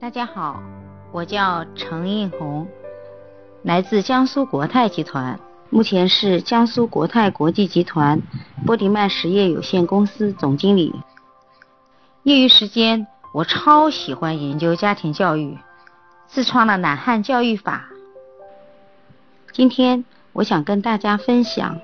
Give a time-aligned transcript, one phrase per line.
[0.00, 0.62] 大家好，
[1.12, 2.66] 我叫程映红，
[3.62, 5.38] 来自江苏国泰集团，
[5.68, 8.18] 目前是江苏国泰国际集团
[8.64, 10.94] 波迪曼实业有限公司总经理。
[12.22, 15.58] 业余时间，我超喜欢研究家庭教育，
[16.26, 17.84] 自创了懒汉教育法。
[19.52, 21.78] 今天我想跟大家分享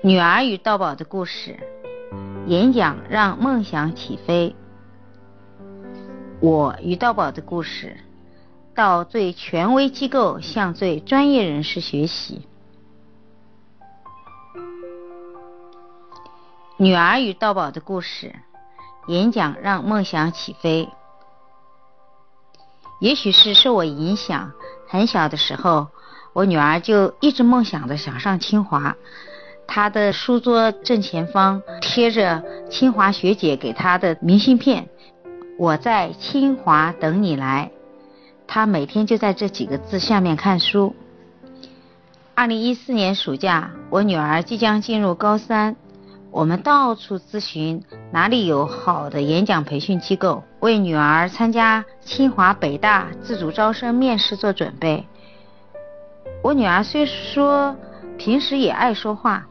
[0.00, 1.58] 女儿与道宝的故事，
[2.46, 4.54] 演讲让梦想起飞。
[6.40, 7.96] 我与道宝的故事，
[8.74, 12.46] 到最权威机构向最专业人士学习。
[16.76, 18.34] 女儿与道宝的故事，
[19.08, 20.90] 演讲让梦想起飞。
[23.00, 24.52] 也许是受我影响，
[24.86, 25.88] 很小的时候，
[26.34, 28.94] 我女儿就一直梦想着想上清华。
[29.66, 34.86] 她的书桌正前方贴着清华学姐给她的明信片。
[35.58, 37.70] 我在清华等你来，
[38.46, 40.94] 他每天就在这几个字下面看书。
[42.34, 45.74] 二零一四年暑假，我女儿即将进入高三，
[46.30, 47.82] 我们到处咨询
[48.12, 55.06] 哪里有好的演讲培训机构，为女儿参加清华、北大自主招生面试做准备。
[56.42, 57.74] 我女儿虽说
[58.18, 59.46] 平时也爱说话，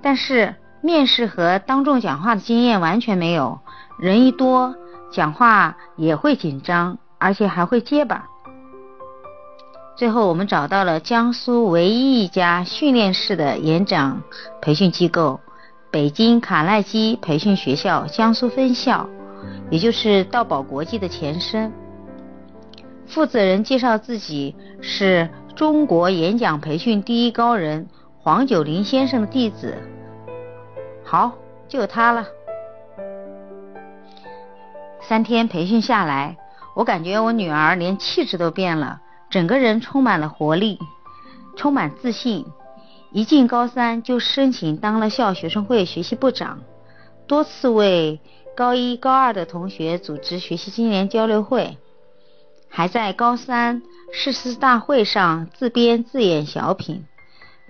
[0.00, 3.60] 但是面试和当众讲话的经验完全没有，
[3.98, 4.74] 人一多。
[5.10, 8.26] 讲话也会紧张，而且还会结巴。
[9.96, 14.22] 最后，我们找到了江苏唯一一家训练式的演讲
[14.60, 15.40] 培训机构——
[15.90, 19.08] 北京卡耐基培训学校江苏分校，
[19.70, 21.72] 也就是道宝国际的前身。
[23.06, 27.86] 负责人介绍自己是中国演讲培训第一高人
[28.18, 29.74] 黄九龄先生的弟子。
[31.02, 31.32] 好，
[31.68, 32.26] 就他了。
[35.08, 36.36] 三天培训下来，
[36.74, 40.80] 我感觉我女儿连气质都变了，整个人充满了活力，
[41.56, 42.44] 充满自信。
[43.12, 46.58] 一进高三就申请当了校学生会学习部长，
[47.28, 48.20] 多次为
[48.56, 51.78] 高一高二的同学组织学习青年交流会，
[52.68, 57.06] 还在高三誓师大会上自编自演小品，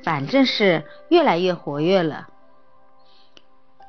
[0.03, 2.29] 反正是越来越活跃了。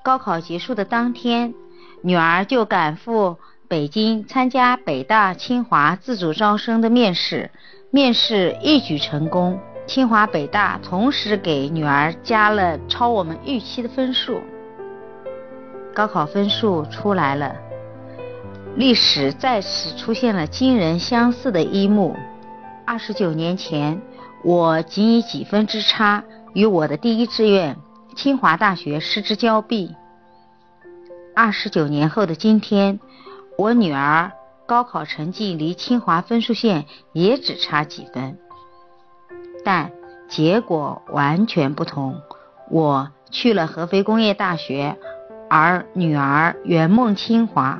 [0.03, 1.53] 高考结束的当天。
[2.02, 3.38] 女儿就赶赴
[3.68, 7.50] 北京参加北大、清华自主招生的面试，
[7.91, 9.59] 面试一举成功。
[9.85, 14.41] 清华、北大同时给女儿加了超我们预期的分数。
[15.94, 17.56] 高考分数出来了，
[18.75, 22.16] 历史再次出现了惊人相似的一幕。
[22.86, 24.00] 二十九年前，
[24.44, 27.75] 我仅以几分之差与我的第一志愿
[28.16, 29.96] 清华大学失之交臂。
[31.38, 33.00] 二十九年后的今天，
[33.59, 34.31] 我女儿
[34.66, 38.40] 高考成绩离清华分数线也只差几分，
[39.64, 39.92] 但
[40.28, 42.20] 结果完全不同。
[42.72, 44.98] 我去了合肥工业大学，
[45.48, 47.80] 而女儿圆梦清华。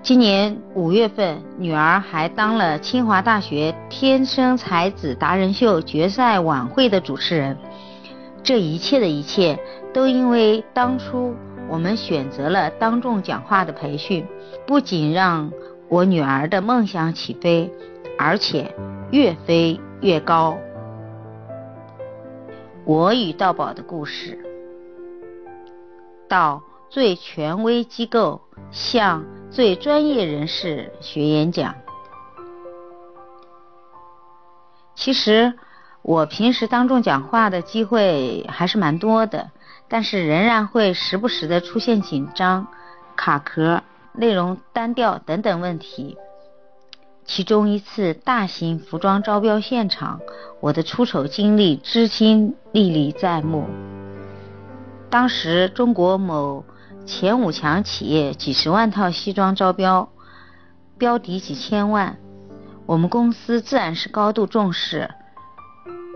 [0.00, 7.58] 今年五月份，女儿还当了清华大学“天生才子达人秀”决赛晚会的主持人。
[8.44, 9.58] 这一切的一切，
[9.94, 11.34] 都因为当初
[11.66, 14.26] 我们选择了当众讲话的培训，
[14.66, 15.50] 不仅让
[15.88, 17.72] 我女儿的梦想起飞，
[18.18, 18.74] 而且
[19.10, 20.58] 越飞越高。
[22.84, 24.38] 我与道宝的故事，
[26.28, 31.74] 到最权威机构向最专业人士学演讲。
[34.94, 35.54] 其实。
[36.04, 39.50] 我平时当众讲话的机会还是蛮多的，
[39.88, 42.66] 但是仍然会时不时的出现紧张、
[43.16, 43.82] 卡壳、
[44.12, 46.18] 内容单调等等问题。
[47.24, 50.20] 其中一次大型服装招标现场，
[50.60, 53.66] 我的出丑经历至今历历在目。
[55.08, 56.66] 当时中国某
[57.06, 60.10] 前五强企业几十万套西装招标，
[60.98, 62.18] 标底几千万，
[62.84, 65.08] 我们公司自然是高度重视。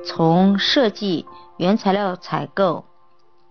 [0.04, 2.84] 从设计、原材料采购、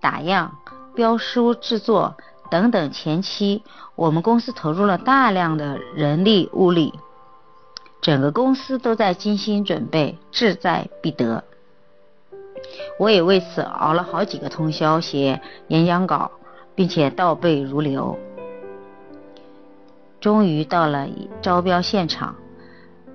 [0.02, 0.58] 打样、
[0.96, 2.18] 标书制作
[2.50, 3.64] 等等，前期
[3.96, 6.94] 我们公司投入了大量的人力物力，
[8.02, 11.44] 整个公司都在精心准备，志在必得。
[13.00, 16.32] 我也为此熬了好几个通宵写演讲稿，
[16.74, 18.18] 并且倒背如流。
[20.20, 21.08] 终于到了
[21.42, 22.36] 招标现场，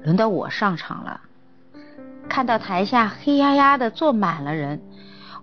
[0.04, 1.20] 轮到我上场了。
[2.28, 4.82] 看到台下黑压压的坐满了人，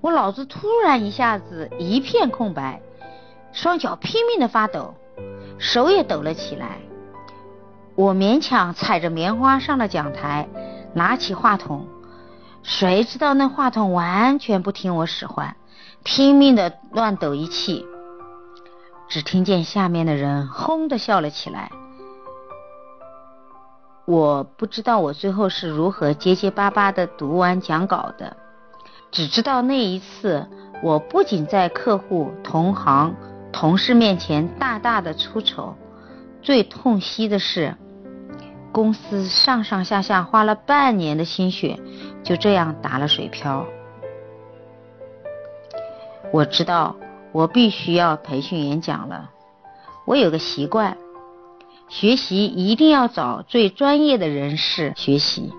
[0.02, 2.82] 我脑子突然一下子一片空白，
[3.52, 4.96] 双脚拼命的发抖，
[5.58, 6.80] 手也抖了起来。
[7.96, 10.48] 我勉强踩着棉花上了讲台，
[10.94, 11.86] 拿起话筒，
[12.64, 15.56] 谁知道那话筒完全不听我使唤，
[16.04, 17.86] 拼命的乱抖一气。
[19.10, 21.72] 只听见下面的人轰的笑了起来。
[24.10, 28.36] 我不知道我最后是如何结结巴巴的读完讲稿的，
[29.12, 30.48] 只知道那一次，
[30.82, 33.16] 我不仅在客户、同行、
[33.52, 35.76] 同事面前大大的出丑，
[36.42, 37.76] 最痛惜的是，
[38.72, 41.80] 公司上上下下花了半年的心血，
[42.24, 43.64] 就这样打了水漂。
[46.34, 46.96] 我知道。
[47.32, 49.30] 我必须要培训演讲了。
[50.06, 50.98] 我有个习惯，
[51.90, 55.52] 学习一定要找最专业的人士学习。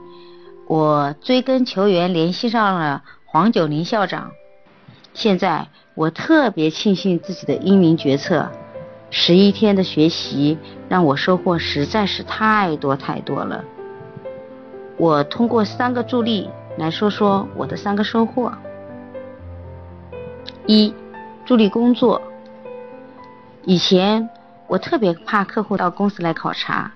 [0.66, 4.30] 我追根求源，联系上了黄九龄校长。
[5.12, 8.50] 现在我特别庆幸自己的英明决策。
[9.10, 10.56] 十一天的学习
[10.88, 13.64] 让我收获实在是太多太多了。
[14.96, 16.48] 我通过三个助力
[16.78, 18.52] 来说说我的三个收获。
[20.66, 20.94] 一。
[21.44, 22.22] 助力工作。
[23.64, 24.30] 以前
[24.70, 26.93] 我特别怕客户到公司来考察，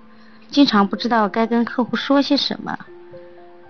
[0.49, 2.79] 经常不知道该跟客户说些什么。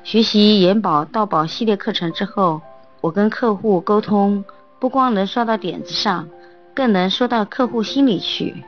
[0.02, 2.60] 学习延保、到保系列课程之后，
[3.00, 4.44] 我跟客户沟通
[4.78, 6.28] 不光能说到点子上，
[6.74, 8.62] 更能说到客户心里去。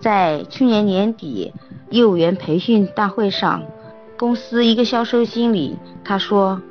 [0.00, 1.52] 在去年年底
[1.90, 3.62] 业务员培训大会上，
[4.16, 6.62] 公司一个销售经理他说：“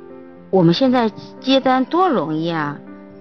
[0.50, 1.08] 我们现在
[1.40, 2.76] 接单多容易啊！”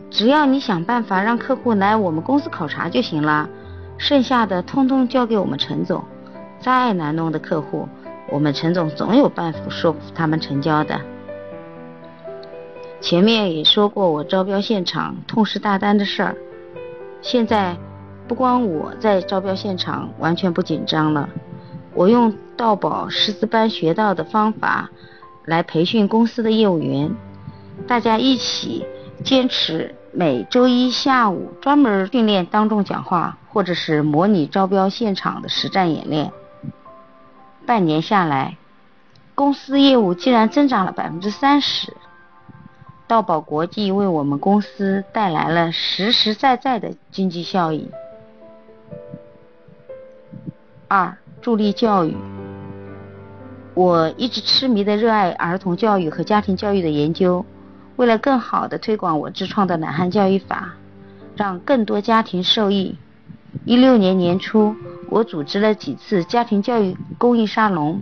[0.10, 3.48] 只要你想办法让客户来我们公司考察就行了，
[4.00, 6.04] 剩下的通通交给我们陈总。
[6.60, 7.88] 再难弄的客户，
[8.30, 11.00] 我们陈总总有办法说服他们成交的。
[13.00, 16.36] 前面也说过我招标现场痛失大单的事儿，
[17.22, 17.78] 现在
[18.28, 21.30] 不光我在招标现场完全不紧张了，
[21.94, 24.90] 我用道宝师资班学到的方法
[25.46, 27.10] 来培训公司的业务员，
[27.88, 28.86] 大家一起
[29.24, 29.96] 坚持。
[30.12, 36.32] 每周一下午专门训练当众讲话，或者是模拟招标现场的实战演练。
[37.66, 38.58] 半年下来，
[39.36, 41.96] 公司业务竟然增长了百分之三十。
[43.08, 47.90] 道宝国际为我们公司带来了实实在在的经济效益。
[50.88, 52.16] 二、助力教育。
[53.74, 57.46] 我一直痴迷的热爱儿童教育和家庭教育的研究。
[57.96, 60.74] 为了更好的推广我自创的懒汉教育法，
[61.36, 62.98] 让更多家庭受益，
[63.70, 64.76] 一六年年初，
[65.12, 68.02] 我组织了几次家庭教育公益沙龙，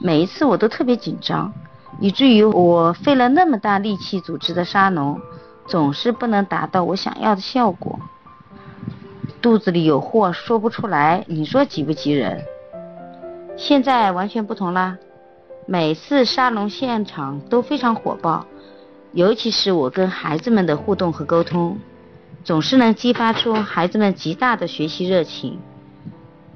[0.00, 1.52] 每一次我都特别紧张，
[2.00, 5.20] 以至于我费了那么大力气组织的沙龙，
[5.66, 8.00] 总是不能达到我想要的效果。
[9.42, 12.42] 肚子里有货说不出来，你说急不急人？
[13.58, 14.96] 现在完全不同啦，
[15.66, 18.46] 每次沙龙现场都非常火爆。
[19.12, 21.76] 尤其是我跟孩子们的互动和沟通，
[22.44, 25.58] 总是能激发出孩子们极大的学习热情。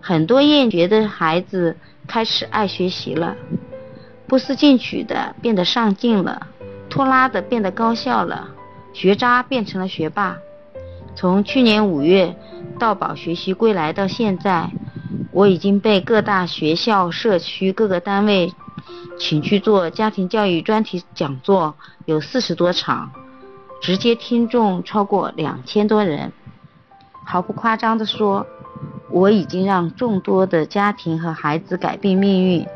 [0.01, 3.37] 很多厌学的孩子开始爱学习了，
[4.27, 6.47] 不思进取的变得上进了，
[6.89, 8.49] 拖拉的变得高效了，
[8.93, 10.37] 学渣变成了学霸。
[11.15, 12.37] 从去年五月
[12.79, 14.71] 到宝学习归来到现在，
[15.33, 18.53] 我已经被各大学校、社区各个单位。
[19.19, 21.75] 请去做家庭教育专题讲座，
[22.05, 23.11] 有四十多场，
[23.81, 26.33] 直接听众超过两千多人。
[27.25, 28.47] 毫不夸张地说，
[29.11, 32.67] 我已经让众多的家庭和孩子改变命运，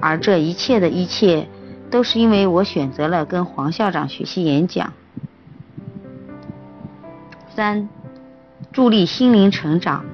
[0.00, 1.48] 而这一切的一切，
[1.90, 4.92] 都是因为我选择了跟黄校长学习演讲。
[7.54, 7.88] 三，
[8.72, 10.04] 助力心灵成长。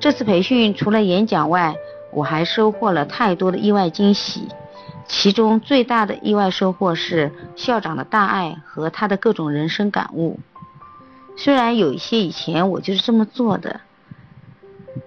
[0.00, 1.76] 这次培训除了演讲外，
[2.12, 4.48] 我还收获了太多的意外惊喜，
[5.06, 10.38] 其中最大的意外收获是校长的大爱和他的各种人生感悟。
[11.36, 13.80] 虽然有一些以前我就是这么做的，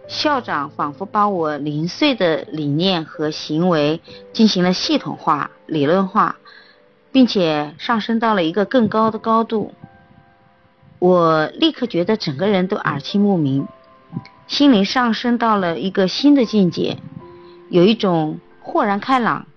[0.08, 4.02] 校长仿佛把我零碎的理念和行为
[4.34, 6.38] 进行了系统化、理论化，
[7.12, 9.74] 并且上升到了一个更高的高度。
[11.00, 13.68] 我立刻觉得整个人都耳听目明。
[14.48, 16.98] 心灵上升到了一个新的境界，
[17.70, 19.48] 有一种豁然开朗、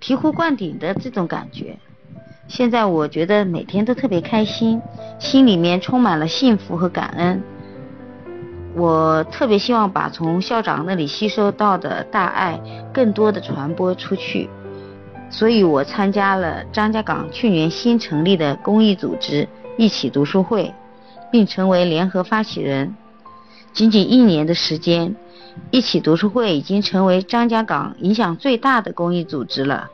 [0.00, 1.76] 醍醐灌顶的这种感觉。
[2.48, 4.80] 现在我觉得每天都特别开心，
[5.18, 7.42] 心里面充满了幸福和感恩。
[8.74, 12.60] 我特别希望把从校长那里吸收到的大爱
[12.92, 14.48] 更多的传播出去，
[15.30, 19.48] 所以我参加了张家港去年新成立的公益组织
[19.78, 20.72] “一起读书会”，
[21.32, 22.94] 并成为联合发起人。
[23.72, 25.16] 仅仅一年的时间，
[25.70, 29.90] 一起读书会已经成为张家港影响最大的公益组织了。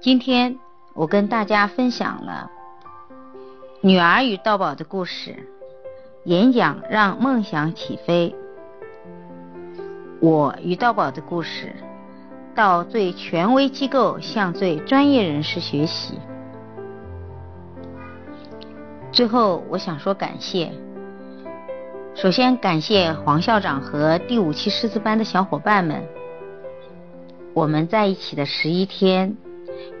[0.00, 0.58] 今天
[0.94, 2.50] 我跟大家分享了
[3.80, 5.48] 女儿与道宝的故事，
[6.24, 8.34] 演讲让梦想起飞。
[10.20, 11.74] 我与道宝的故事，
[12.54, 16.18] 到最权威机构向最专业人士学习。
[19.12, 20.70] 最后，我想说感谢。
[22.16, 26.02] 首先感谢黄校长和第五期师资班的小伙伴们。
[27.52, 29.36] 我们在一起的十一天，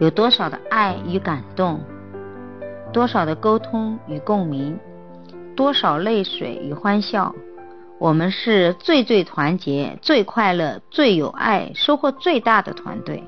[0.00, 1.78] 有多少的爱与感动，
[2.90, 4.78] 多少的沟通与共鸣，
[5.54, 7.34] 多少泪水与欢笑。
[7.98, 13.22] 我们是最最团结、最快乐、最有爱、收获最大的团队。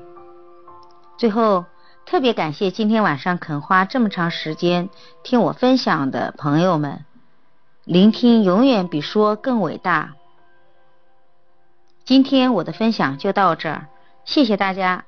[1.15, 1.63] 最后。
[2.05, 4.89] 特别感谢今天晚上肯花这么长时间
[5.21, 7.05] 听我分享的朋友们，
[7.89, 10.13] 聆听永远比说更伟大。
[12.05, 13.87] 今天我的分享就到这儿，
[14.25, 15.05] 谢谢大家。